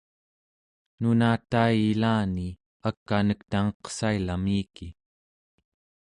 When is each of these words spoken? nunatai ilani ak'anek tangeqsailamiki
nunatai 0.99 1.77
ilani 1.91 2.47
ak'anek 2.89 3.39
tangeqsailamiki 3.51 4.87